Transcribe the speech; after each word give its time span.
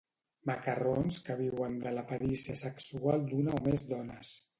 Macarrons 0.49 1.19
que 1.27 1.35
viuen 1.41 1.75
de 1.83 1.91
la 1.97 2.05
perícia 2.13 2.55
sexual 2.63 3.29
d'una 3.33 3.55
o 3.59 3.61
més 3.69 3.87
dones. 3.93 4.33